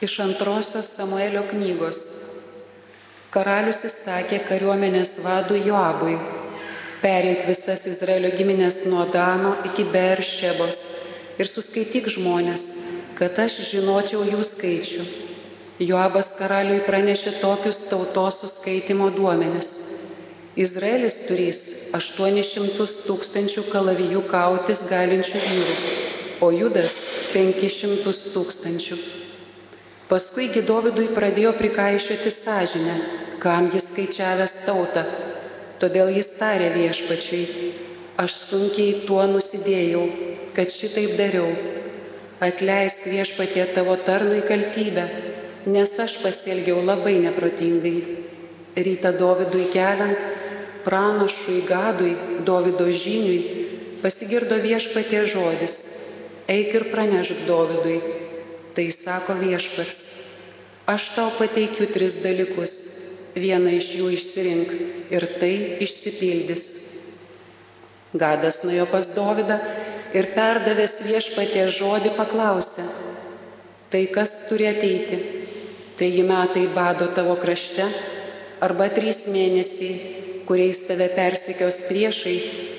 [0.00, 1.96] Iš antrosios Samuelio knygos.
[3.34, 6.12] Karalius įsakė kariuomenės vadui Joabui,
[7.02, 10.78] perėk visas Izraelio giminės nuo Dano iki Beršebos
[11.42, 12.68] ir suskaityk žmonės,
[13.18, 15.08] kad aš žinočiau jų skaičių.
[15.90, 19.74] Joabas karaliui pranešė tokius tautos suskaitimo duomenis.
[20.54, 21.66] Izraelis turės
[21.98, 25.78] 800 tūkstančių kalavijų kautis galinčių vyrų,
[26.38, 27.02] o Judas
[27.34, 29.17] 500 tūkstančių.
[30.08, 32.92] Paskuigi Dovydui pradėjo prikaišioti sąžinę,
[33.42, 35.02] kam jis skaičiavęs tautą.
[35.82, 37.42] Todėl jis tarė viešpačiui,
[38.16, 40.06] aš sunkiai tuo nusidėjau,
[40.56, 41.50] kad šitaip dariau.
[42.40, 45.04] Atleisk viešpatie tavo tarnui kaltybę,
[45.68, 47.98] nes aš pasielgiau labai neprotingai.
[48.80, 50.24] Ryta Dovydui keliant,
[50.86, 52.14] pranašui Gadui,
[52.48, 53.68] Dovydo žiniui,
[54.00, 55.76] pasigirdo viešpatie žodis,
[56.48, 58.17] eik ir pranešk Dovydui
[58.78, 59.96] Tai sako viešpats,
[60.86, 62.74] aš tau pateikiu tris dalykus,
[63.34, 64.68] vieną iš jų išsirink
[65.10, 66.66] ir tai išsipildys.
[68.14, 69.56] Gadas nuėjo pas Dovydą
[70.14, 72.86] ir perdavęs viešpatie žodį paklausė,
[73.90, 75.18] tai kas turi ateiti?
[75.98, 77.82] Treji metai bado tavo krašte
[78.62, 82.36] arba trys mėnesiai, kuriais tave persekios priešai,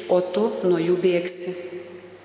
[0.08, 1.58] o tu nuo jų bėgsi.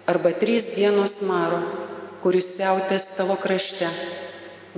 [0.06, 1.83] Arba trys dienos maro
[2.24, 3.84] kuris siautės tavo krašte.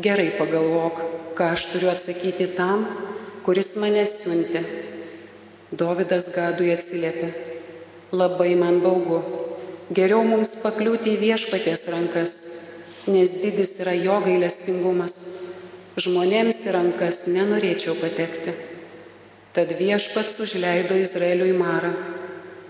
[0.03, 0.99] Gerai pagalvok,
[1.39, 2.83] ką aš turiu atsakyti tam,
[3.47, 4.65] kuris mane siuntė.
[5.71, 7.31] Dovydas Gadui atsiliepė.
[8.11, 9.21] Labai man baugu.
[9.95, 12.35] Geriau mums pakliūti į viešpaties rankas,
[13.07, 15.17] nes didis yra jo gailestingumas.
[16.03, 18.59] Žmonėms į rankas nenorėčiau patekti.
[19.55, 21.95] Tad viešpats užleido Izraeliui marą.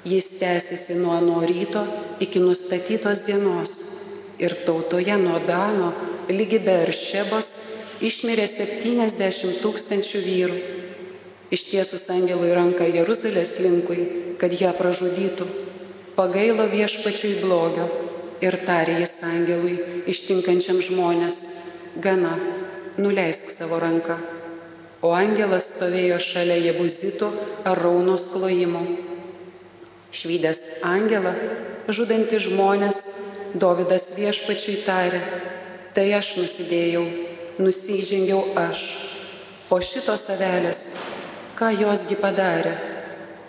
[0.07, 1.89] Jis tęsiasi nuo nuo ryto
[2.21, 3.97] iki nustatytos dienos
[4.39, 5.93] ir tautoje nuo Dano
[6.29, 7.51] lygi Beršebos
[8.05, 10.59] išmirė 70 tūkstančių vyrų.
[11.55, 14.01] Ištiesus angelui ranką Jeruzalės linkui,
[14.41, 15.47] kad ją pražudytų,
[16.19, 17.87] pagailo viešpačiui blogio
[18.43, 19.77] ir tarė jis angelui
[20.11, 21.39] ištinkančiam žmonės,
[22.03, 22.35] gana,
[22.99, 24.19] nuleisk savo ranką.
[25.07, 27.31] O angelas stovėjo šalia Jebuzito
[27.69, 28.83] ar Raunos klojimo.
[30.17, 31.35] Švydęs angelą,
[31.93, 33.01] žudantį žmonės,
[33.57, 35.21] Dovydas viešpačiui tarė,
[35.97, 37.05] tai aš nusidėjau,
[37.63, 38.83] nusižengiau aš,
[39.73, 40.83] o šitos avelės,
[41.57, 42.75] ką josgi padarė,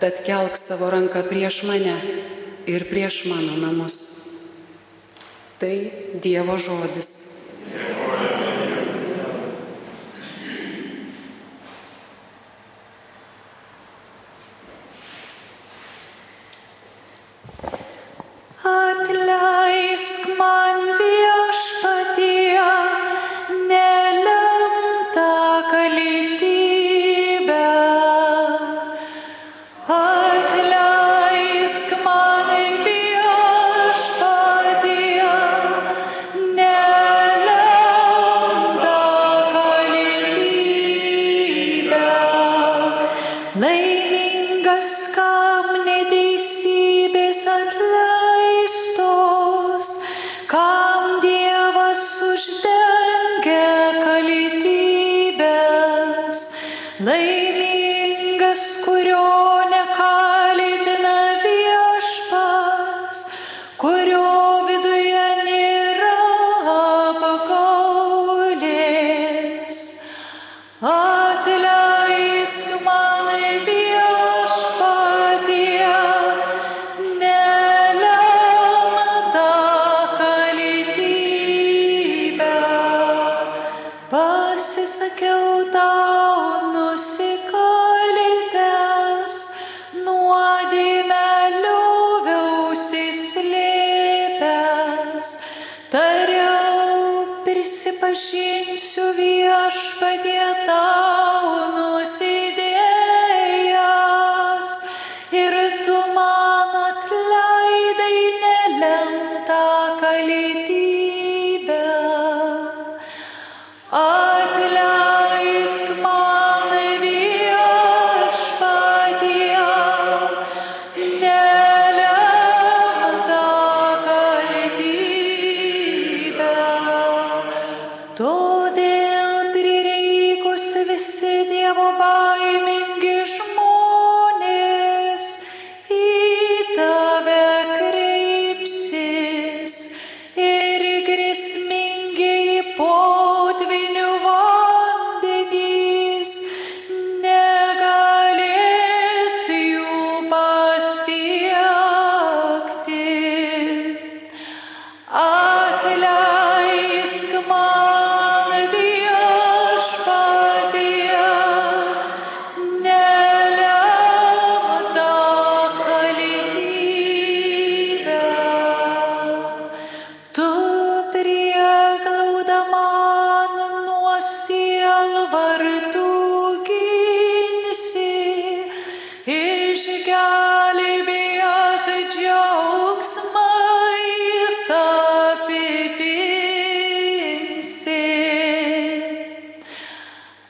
[0.00, 1.96] tad kelk savo ranką prieš mane
[2.70, 3.98] ir prieš mano namus.
[5.58, 5.74] Tai
[6.22, 7.12] Dievo žodis.
[7.68, 8.27] Dievo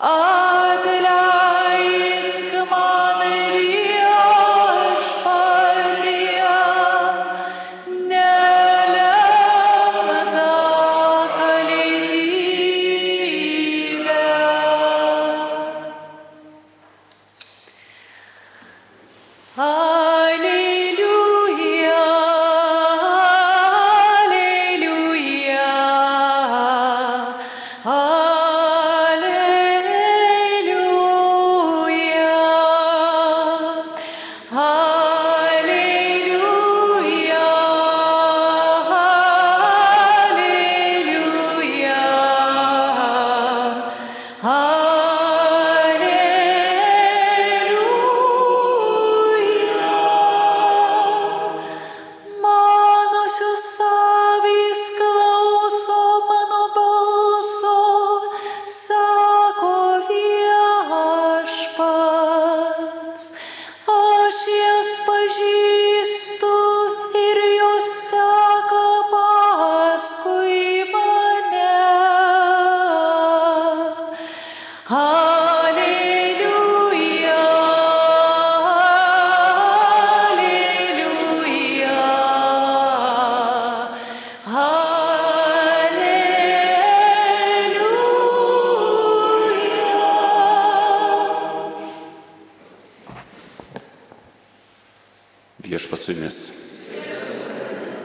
[0.01, 0.38] Oh.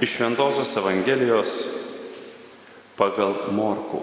[0.03, 1.51] Iš Šventojios Evangelijos
[2.99, 4.01] pagal Morkų.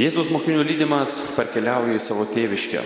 [0.00, 2.80] Jėzus mokinių lydimas parkeliauja į savo tėviškę.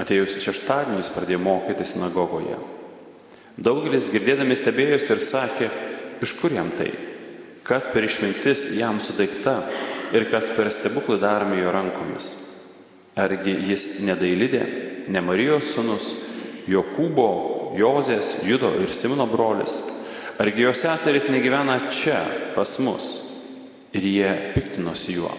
[0.00, 2.56] Atėjus šeštadienį jis pradėjo mokyti sinagogoje.
[3.60, 5.70] Daugelis girdėdami stebėjosi ir sakė,
[6.24, 6.94] iš kur jam tai,
[7.68, 9.66] kas per išmintis jam sudaikta
[10.16, 12.38] ir kas per stebuklą daromi jo rankomis.
[13.20, 14.64] Argi jis nedailidė,
[15.12, 16.14] ne Marijos sunus,
[16.62, 19.80] Jokūbo, Jozės, Judo ir Simono brolis.
[20.40, 22.22] Argi jos seserys negyvena čia
[22.56, 23.12] pas mus
[23.92, 25.32] ir jie piktinosi juo.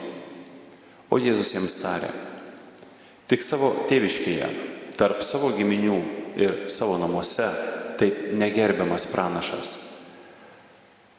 [1.10, 2.10] O Jėzus jiems tarė,
[3.30, 4.48] tik savo tėviškėje,
[4.98, 5.98] tarp savo giminių
[6.40, 7.50] ir savo namuose,
[8.00, 9.76] taip negerbiamas pranašas.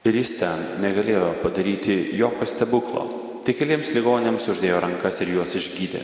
[0.05, 3.05] Ir jis ten negalėjo padaryti jokio stebuklo,
[3.47, 6.03] tik keliems ligonėms uždėjo rankas ir juos išgydė.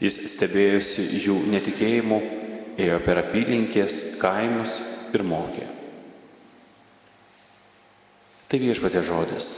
[0.00, 2.20] Jis stebėjosi jų netikėjimu,
[2.80, 4.78] ėjo per apylinkės, kaimus
[5.14, 5.66] ir mokė.
[8.50, 9.50] Tai viešpatė žodis.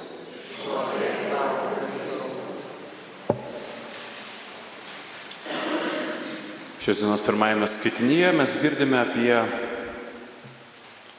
[6.83, 9.37] Šios dienos pirmajame skaitinyje mes girdime apie,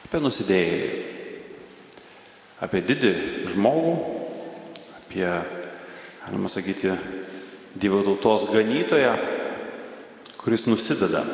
[0.04, 0.90] apie nusidėjėlį,
[2.66, 3.12] apie didį
[3.54, 3.94] žmogų,
[5.00, 5.24] apie,
[6.26, 6.92] galima sakyti,
[7.74, 9.16] Dievo tautos ganytoją,
[10.38, 11.24] kuris nusideda.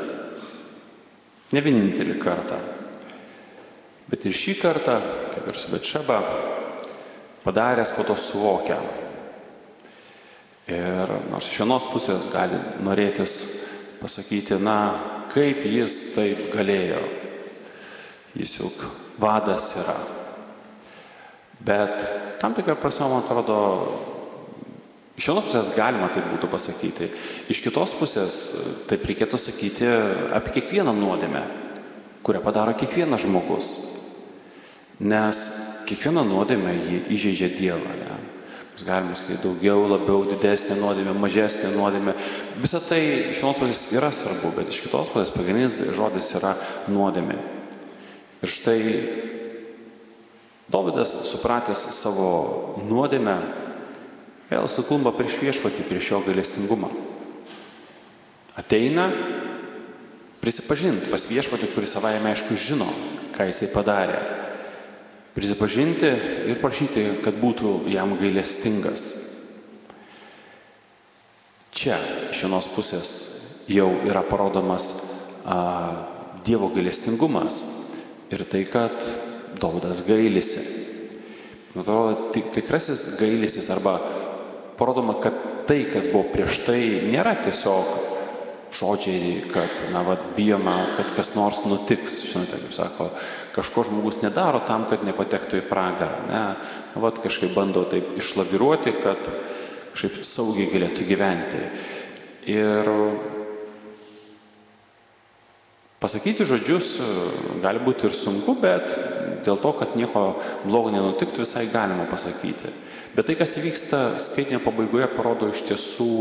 [1.50, 2.59] Ne vienintelį kartą.
[4.11, 4.97] Bet ir šį kartą,
[5.33, 6.19] kaip ir su Betšeba,
[7.45, 8.78] padaręs po to suvokia.
[10.71, 13.35] Ir nors iš vienos pusės gali norėtis
[13.99, 14.76] pasakyti, na,
[15.35, 17.02] kaip jis taip galėjo.
[18.38, 18.85] Jis juk
[19.19, 19.97] vadas yra.
[21.61, 21.99] Bet
[22.40, 23.59] tam tikrą prasme, man atrodo,
[25.21, 27.11] Iš vienos pusės galima taip būtų pasakyti,
[27.53, 28.37] iš kitos pusės
[28.89, 29.91] taip reikėtų sakyti
[30.33, 31.43] apie kiekvieną nuodėmę,
[32.25, 33.69] kurią padaro kiekvienas žmogus.
[34.97, 35.43] Nes
[35.85, 37.99] kiekviena nuodėmė jį įžeidžia Dievą.
[38.00, 38.17] Ne?
[38.73, 42.17] Mes galime sakyti daugiau, labiau, didesnė nuodėmė, mažesnė nuodėmė.
[42.65, 46.57] Visą tai iš vienos pusės yra svarbu, bet iš kitos pusės pagrindinis žodis yra
[46.89, 47.37] nuodėmė.
[48.41, 48.81] Ir štai
[50.71, 52.31] Dovydas, supratęs savo
[52.87, 53.41] nuodėmę,
[54.50, 56.90] vėl suklumba prieš viešpatį, prieš jo gailestingumą.
[58.59, 59.07] Ateina
[60.42, 62.88] prisipažinti pas viešpatį, kuris savaime aišku žino,
[63.37, 64.19] ką jisai padarė.
[65.37, 66.11] Prisipažinti
[66.50, 69.12] ir prašyti, kad būtų jam gailestingas.
[71.71, 72.00] Čia
[72.33, 73.11] iš vienos pusės
[73.71, 74.90] jau yra parodomas
[75.47, 76.07] a,
[76.40, 77.59] Dievo gailestingumas
[78.33, 78.97] ir tai, kad
[79.61, 80.62] Daudas gailisi.
[81.75, 83.99] Man atrodo, tikrasis gailisis arba
[84.81, 85.37] parodoma, kad
[85.69, 86.81] tai, kas buvo prieš tai,
[87.13, 88.11] nėra tiesiog
[88.75, 92.21] žodžiai, kad, na, va, bijoma, kad kas nors nutiks.
[92.31, 93.09] Žinote, kaip sako,
[93.57, 96.21] kažko žmogus nedaro tam, kad nepatektų į pragarą.
[96.29, 96.43] Ne,
[96.95, 99.31] na, va, kažkaip bando taip išlaviruoti, kad
[99.93, 101.65] kažkaip saugiai galėtų gyventi.
[102.51, 102.89] Ir
[106.01, 106.95] pasakyti žodžius
[107.61, 108.89] gali būti ir sunku, bet
[109.45, 112.73] dėl to, kad nieko blogo nenutiktų, visai galima pasakyti.
[113.21, 116.12] Bet tai, kas įvyksta skaitinio pabaigoje, parodo iš tiesų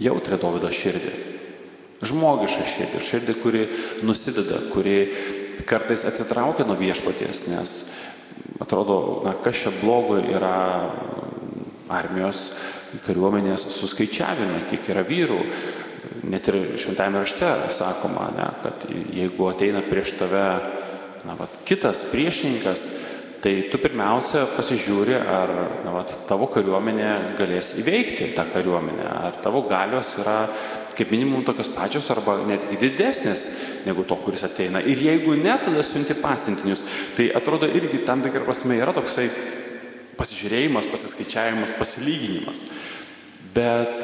[0.00, 1.10] jautrę Davido širdį.
[2.00, 3.64] Žmogišką širdį, širdį, kuri
[4.08, 4.94] nusideda, kuri
[5.68, 7.74] kartais atsitraukia nuo viešpaties, nes
[8.56, 10.54] atrodo, na, kas čia blogo yra
[11.92, 12.54] armijos
[13.04, 15.42] kariuomenės suskaičiavime, kiek yra vyrų.
[16.24, 20.46] Net ir šventame rašte sakoma, ne, kad jeigu ateina prieš tave
[21.28, 22.88] na, vat, kitas priešininkas,
[23.42, 25.52] tai tu pirmiausia pasižiūri, ar
[25.84, 30.38] na, vat, tavo kariuomenė galės įveikti tą kariuomenę, ar tavo galios yra
[30.96, 33.44] kaip minimum tokios pačios arba netgi didesnės
[33.84, 34.80] negu to, kuris ateina.
[34.80, 36.86] Ir jeigu ne, tada siunti pasintinius.
[37.18, 39.28] Tai atrodo irgi tam tikrą prasme yra toksai
[40.16, 42.64] pasižiūrėjimas, pasiskaičiavimas, pasilyginimas.
[43.56, 44.00] Bet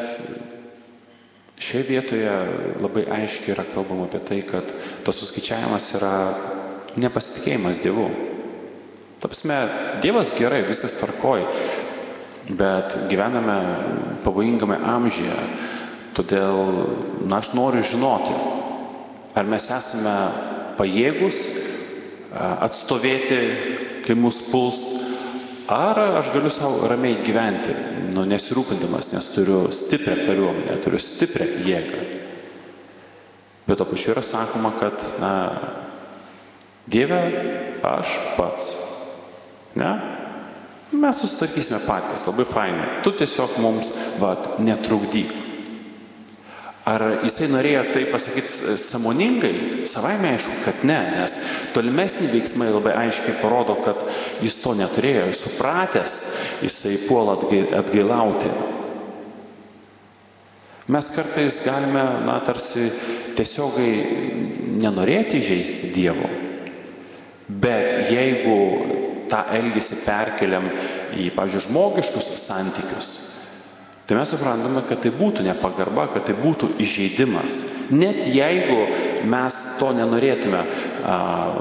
[1.62, 2.34] šioje vietoje
[2.82, 4.68] labai aiškiai yra kalbama apie tai, kad
[5.06, 6.12] tas suskaičiavimas yra
[7.00, 8.10] nepasitikėjimas Dievu.
[9.22, 9.68] Tapsime,
[10.02, 11.44] Dievas gerai, viskas tvarkoj,
[12.58, 13.58] bet gyvename
[14.24, 15.36] pavojingame amžiuje.
[16.18, 16.58] Todėl,
[17.30, 18.34] na, aš noriu žinoti,
[19.38, 20.16] ar mes esame
[20.74, 21.38] pajėgus
[22.34, 23.38] atstovėti,
[24.02, 24.82] kai mus puls,
[25.70, 27.78] ar aš galiu savo ramiai gyventi,
[28.10, 32.06] nu, nesirūpindamas, nes turiu stiprią kariuomenę, turiu stiprią jėgą.
[33.70, 35.34] Bet to pačiu yra sakoma, kad, na,
[36.90, 37.22] Dieve,
[37.86, 38.72] aš pats
[39.78, 39.92] Ne?
[40.92, 42.88] Mes susitvarkysime patys, labai fainai.
[43.04, 45.32] Tu tiesiog mums, vad, netrukdyk.
[46.82, 49.84] Ar jisai norėjo tai pasakyti samoningai?
[49.86, 51.36] Savaime aišku, kad ne, nes
[51.72, 54.02] tolimesni veiksmai labai aiškiai parodo, kad
[54.42, 56.16] jis to neturėjo, jis supratęs,
[56.66, 57.38] jisai puola
[57.78, 58.50] atgailauti.
[60.90, 62.88] Mes kartais galime, na, tarsi
[63.38, 63.92] tiesiogai
[64.82, 66.26] nenorėti žaisti Dievo,
[67.46, 68.58] bet jeigu
[69.32, 70.70] tą elgesį perkeliam
[71.16, 73.12] į, pavyzdžiui, žmogiškus santykius,
[74.12, 77.54] Tai mes suprantame, kad tai būtų nepagarba, kad tai būtų įžeidimas.
[77.94, 78.88] Net jeigu
[79.30, 80.58] mes to nenorėtume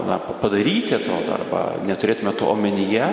[0.09, 3.11] na, padaryti, atrodo, arba neturėtume to omenyje,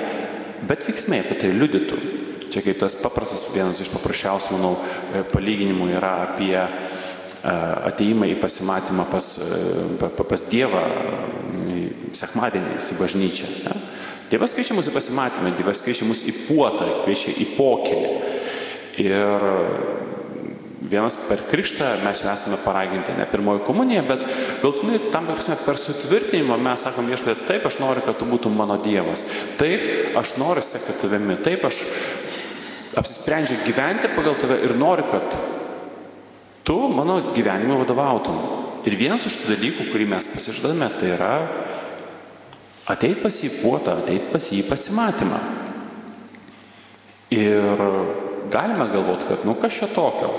[0.67, 2.01] bet veiksmai apie tai liudytų.
[2.49, 4.73] Čia kaip tas paprastas, vienas iš paprasčiausių, manau,
[5.13, 6.57] e, palyginimų yra apie
[7.45, 10.83] ateimą į pasimatymą pas, e, pas Dievą
[12.17, 13.53] sekmadieniais į bažnyčią.
[13.69, 13.77] Ne?
[14.29, 18.11] Dievas kviečia mus į pasimatymą, Dievas kviečia mus į puotą, kviečia į pokylį.
[18.99, 19.47] Ir
[20.89, 24.25] vienas per krikštą mes jau esame paraginti ne pirmoji komunija, bet
[24.63, 28.79] galtinai tam prasme per sutvirtinimą mes sakom viešpatė, taip aš noriu, kad tu būtum mano
[28.83, 29.25] Dievas,
[29.61, 31.83] taip aš noriu sekti tavimi, taip aš
[32.99, 35.37] apsisprendžiu gyventi pagal tave ir noriu, kad
[36.69, 38.41] tu mano gyvenimui vadovautum.
[38.87, 41.33] Ir vienas iš tų dalykų, kurį mes pasižadame, tai yra
[42.89, 45.41] ateit pas jį puotą, ateit pas jį pasimatymą.
[47.35, 47.83] Ir
[48.49, 50.31] galime galvoti, kad nu kas čia tokio.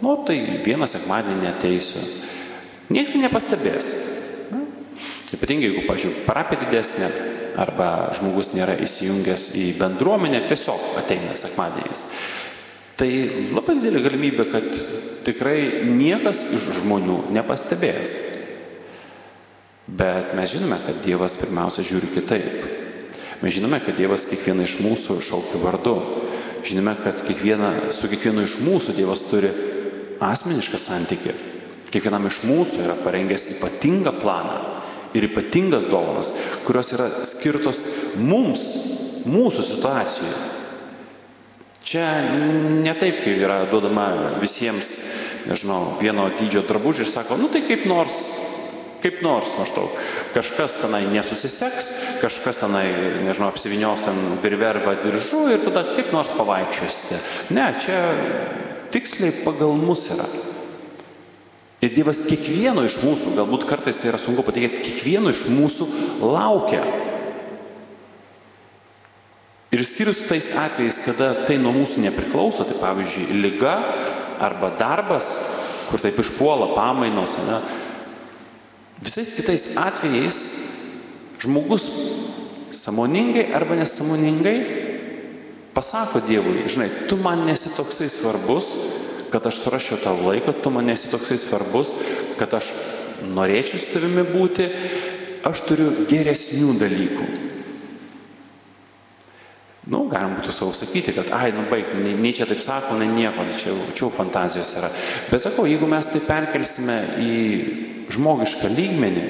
[0.00, 2.02] Nu tai vieną sekmadienį neteisiu.
[2.90, 3.90] Niekas nepastebės.
[4.50, 4.64] Na,
[5.36, 7.10] ypatingai jeigu, pažiūrėjau, parapė didesnė
[7.60, 12.06] arba žmogus nėra įsijungęs į bendruomenę, tiesiog ateina sekmadieniais.
[13.00, 13.08] Tai
[13.54, 14.66] labai didelė galimybė, kad
[15.24, 18.18] tikrai niekas iš žmonių nepastebės.
[19.96, 22.66] Bet mes žinome, kad Dievas pirmiausia žiūri kitaip.
[23.42, 25.96] Mes žinome, kad Dievas kiekvieną iš mūsų šaukia vardu.
[26.66, 29.50] Žinome, kad kiekviena, su kiekvienu iš mūsų Dievas turi
[30.22, 31.34] asmenišką santykį.
[31.90, 34.60] Kiekvienam iš mūsų yra parengęs ypatingą planą
[35.16, 36.30] ir ypatingas dovanas,
[36.68, 37.82] kurios yra skirtos
[38.20, 38.62] mums,
[39.26, 40.36] mūsų situacijoje.
[41.90, 42.04] Čia
[42.84, 44.92] ne taip, kaip yra duodama visiems,
[45.50, 48.20] nežinau, vieno dydžio drabužį ir sako, nu tai kaip nors
[49.00, 49.94] Kaip nors maždaug.
[50.34, 51.88] Kažkas tenai nesusiseks,
[52.20, 52.84] kažkas tenai,
[53.24, 57.20] nežinau, apsivinios ten virvervą diržu ir tada kaip nors pavaikščiosite.
[57.56, 58.02] Ne, čia
[58.92, 60.28] tiksliai pagal mus yra.
[61.80, 65.86] Ir Dievas kiekvieno iš mūsų, galbūt kartais tai yra sunku patikėti, kiekvieno iš mūsų
[66.20, 66.82] laukia.
[69.70, 73.78] Ir skirius tais atvejais, kada tai nuo mūsų nepriklauso, tai pavyzdžiui, lyga
[74.42, 75.30] arba darbas,
[75.88, 77.60] kur taip išpuola pamainos, ne,
[79.00, 80.38] Visais kitais atvejais
[81.40, 81.88] žmogus
[82.70, 84.58] samoningai arba nesamoningai
[85.74, 88.68] pasako Dievui, žinai, tu man nesi toksai svarbus,
[89.32, 91.94] kad aš surašiau tau laiko, tu man nesi toksai svarbus,
[92.38, 92.72] kad aš
[93.24, 94.66] norėčiau su tavimi būti,
[95.46, 97.28] aš turiu geresnių dalykų.
[99.90, 103.08] Nu, galim būtų savo sakyti, kad, ai, nu baig, nei, nei čia taip sako, nei
[103.10, 104.90] nieko, čia, čia fantazijos yra.
[105.30, 107.38] Bet sakau, jeigu mes tai perkelsime į
[108.14, 109.24] žmogišką lygmenį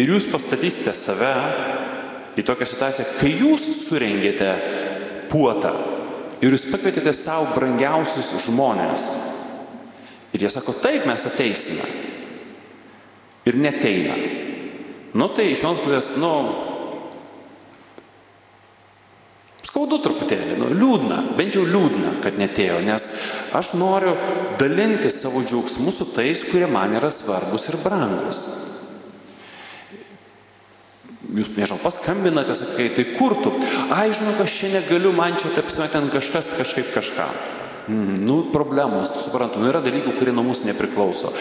[0.00, 1.34] ir jūs pastatysite save
[2.38, 4.50] į tokią situaciją, kai jūs surengėte
[5.30, 5.74] puotą
[6.42, 9.06] ir jūs pakvietėte savo brangiausius žmonės.
[10.34, 11.86] Ir jie sako, taip mes ateisime.
[13.46, 14.16] Ir neteina.
[15.14, 16.32] Nu tai iš vienos pusės, nu,
[19.64, 23.08] skaudu truputėlį, nu, liūdna, bent jau liūdna, kad netėjo, nes
[23.56, 24.12] aš noriu
[24.60, 28.44] dalinti savo džiaugsmu su tais, kurie man yra svarbus ir brangus.
[31.34, 33.50] Jūs, nežinau, paskambinate, sakai, tai kur tu?
[33.90, 37.26] Ai, žinau, aš čia negaliu, man čia, sakant, ten kažkas kažkaip kažką.
[37.88, 41.34] Mm, nu, problemos, suprantu, nu, yra dalykų, kurie nuo mūsų nepriklauso.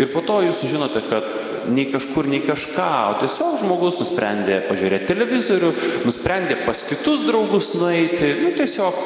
[0.00, 1.26] Ir po to jūs žinote, kad
[1.74, 5.70] nei kažkur, nei kažką, o tiesiog žmogus nusprendė pažiūrėti televizorių,
[6.08, 9.00] nusprendė pas kitus draugus nueiti, nu tiesiog,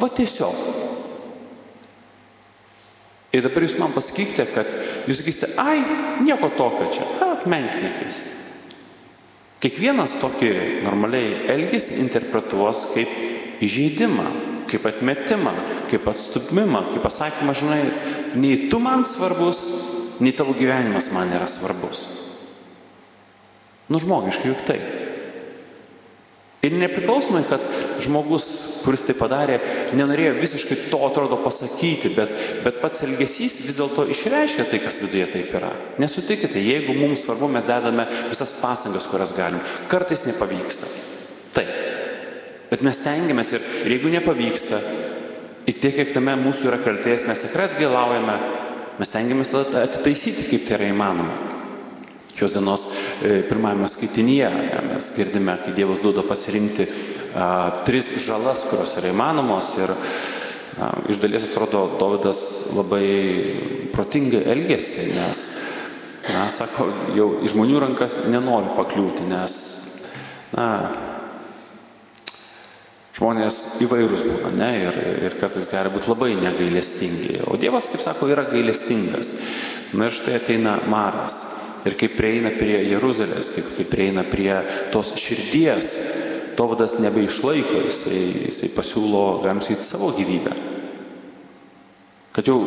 [0.00, 0.62] va tiesiog.
[3.32, 4.68] Ir dabar jūs man pasakykite, kad
[5.08, 5.78] jūs sakysite, ai,
[6.20, 8.20] nieko tokio čia, ha, menkniekis.
[9.62, 10.50] Kiekvienas tokį
[10.82, 14.26] normaliai elgesį interpretuos kaip įžeidimą,
[14.68, 15.52] kaip atmetimą,
[15.88, 17.82] kaip atstumimą, kaip pasakymą, žinai,
[18.36, 19.62] nei tu man svarbus,
[20.22, 22.06] nei tavo gyvenimas man yra svarbus.
[23.90, 25.02] Nu žmogiškai juk taip.
[26.62, 27.62] Ir nepriklausomai, kad
[28.04, 28.44] žmogus,
[28.84, 29.56] kuris tai padarė,
[29.98, 32.30] nenorėjo visiškai to atrodo pasakyti, bet,
[32.62, 35.72] bet pats elgesys vis dėlto išreiškia tai, kas viduje taip yra.
[35.98, 39.58] Nesutikite, jeigu mums svarbu, mes dedame visas pasangas, kurias galim.
[39.90, 40.86] Kartais nepavyksta.
[41.58, 41.74] Taip.
[42.70, 44.78] Bet mes tengiamės ir, ir jeigu nepavyksta,
[45.66, 48.38] ir tiek, kiek tame mūsų yra kalties, mes tikrai atgailaujame,
[49.02, 51.34] mes tengiamės tada atitaisyti, kaip tai yra įmanoma.
[52.38, 54.50] Šios dienos e, pirmajame skaitinyje
[54.86, 56.86] mes girdime, kai Dievas duoda pasirinkti
[57.34, 62.44] a, tris žalas, kurios yra įmanomos ir a, iš dalies atrodo, Dovydas
[62.76, 65.42] labai protingai elgėsi, nes,
[66.30, 66.86] na, sako,
[67.18, 69.58] jau į žmonių rankas nenori pakliūti, nes,
[70.54, 70.68] na,
[73.16, 74.98] žmonės įvairūs būna, ne, ir,
[75.28, 77.42] ir kartais gali būti labai negailestingi.
[77.50, 79.34] O Dievas, kaip sako, yra gailestingas.
[79.92, 81.42] Na ir štai ateina Maras.
[81.84, 84.54] Ir kaip prieina prie Jeruzalės, kaip, kaip prieina prie
[84.94, 85.94] tos širdies,
[86.52, 88.18] Dovydas nebeišlaiko, jisai,
[88.50, 90.52] jisai pasiūlo, galim sakyti, savo gyvybę.
[92.36, 92.58] Kad jau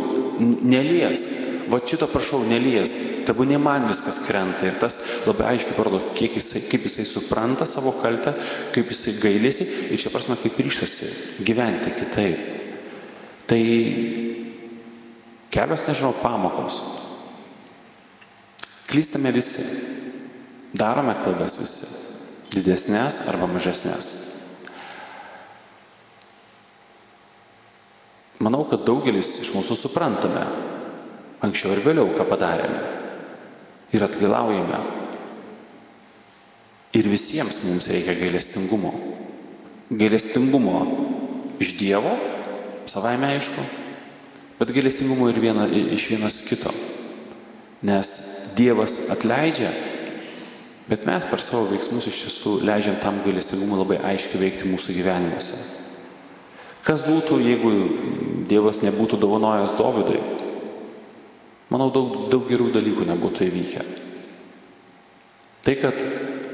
[0.42, 1.22] nelies,
[1.70, 2.92] va šito prašau, nelies,
[3.26, 4.66] tabu ne man viskas krenta.
[4.68, 8.36] Ir tas labai aiškiai parodo, jisai, kaip jisai supranta savo kaltę,
[8.76, 12.52] kaip jisai gailėsi ir šia prasme kaip ryštasi gyventi kitaip.
[13.46, 13.64] Tai
[15.54, 16.80] kelios, nežinau, pamokos.
[18.90, 19.66] Klystame visi,
[20.78, 21.90] darome klaidas visi,
[22.54, 24.14] didesnės arba mažesnės.
[28.46, 30.44] Manau, kad daugelis iš mūsų suprantame
[31.46, 33.05] anksčiau ir vėliau, ką padarėme.
[33.94, 34.80] Ir atgailaujame.
[36.96, 38.94] Ir visiems mums reikia gailestingumo.
[39.92, 40.80] Gailestingumo
[41.60, 42.16] iš Dievo,
[42.90, 43.66] savaime aišku,
[44.60, 46.72] bet gailestingumo ir viena, iš vienas kito.
[47.86, 48.16] Nes
[48.56, 49.70] Dievas atleidžia,
[50.88, 55.60] bet mes per savo veiksmus iš tiesų leidžiam tam gailestingumui labai aiškiai veikti mūsų gyvenimuose.
[56.86, 57.72] Kas būtų, jeigu
[58.50, 60.22] Dievas nebūtų dovanojęs Dovydui?
[61.76, 63.82] Manau, daug, daug gerų dalykų nebūtų įvykę.
[65.66, 66.00] Tai, kad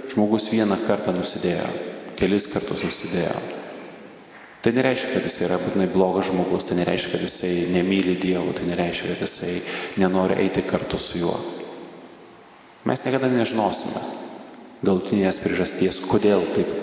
[0.10, 1.67] žmogus vieną kartą nusidėjo,
[2.17, 3.36] kelis kartus nusidėjo,
[4.65, 8.65] tai nereiškia, kad jis yra būtinai blogas žmogus, tai nereiškia, kad jisai nemyli Dievo, tai
[8.71, 9.60] nereiškia, kad jisai
[10.01, 11.38] nenori eiti kartu su juo.
[12.89, 14.01] Mes niekada nežinosime
[14.81, 16.73] galutinės priežasties, kodėl taip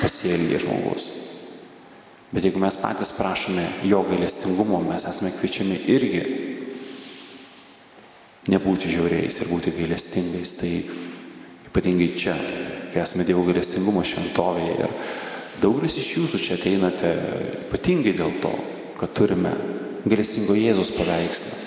[0.00, 1.10] pasielgė žmogus.
[2.32, 6.47] Bet jeigu mes patys prašome jo gailestingumo, mes esame kviečiami irgi
[8.48, 10.54] nebūti žiauriais ir būti gailestingais.
[10.60, 10.72] Tai
[11.68, 12.34] ypatingai čia,
[12.92, 14.76] kai esame Dievo gailestingumo šventovėje.
[14.80, 14.94] Ir
[15.62, 17.12] daugelis iš jūsų čia ateinate
[17.68, 18.52] ypatingai dėl to,
[18.98, 19.52] kad turime
[20.08, 21.64] gailestingo Jėzus paveikslą.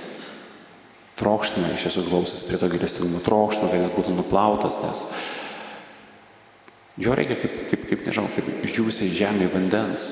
[1.21, 5.05] Trokštame iš esu glausas prie to gailestingumo, trokštame, kad jis būtų nuplautas, nes
[7.01, 10.07] jo reikia kaip, kaip, kaip nežinau, kaip išdžiūvusiai žemė vandens.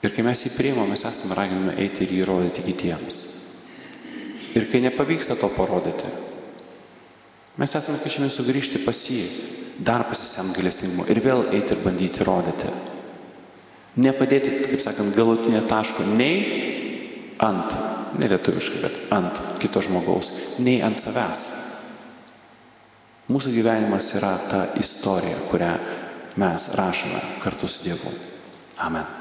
[0.00, 3.39] Ir kai mes jį priimame, mes esame raginami eiti ir jį rodyti kitiems.
[4.54, 6.08] Ir kai nepavyksta to parodyti,
[7.60, 9.22] mes esame kviečiami sugrįžti pas jį,
[9.78, 12.72] dar pasisemti galėstingumo ir vėl eiti ir bandyti rodyti.
[14.00, 17.74] Nepadėti, kaip sakant, galutinio taško nei ant,
[18.18, 20.30] nelietuviškai, bet ant kito žmogaus,
[20.62, 21.46] nei ant savęs.
[23.30, 25.72] Mūsų gyvenimas yra ta istorija, kurią
[26.42, 28.14] mes rašome kartu su Dievu.
[28.82, 29.19] Amen.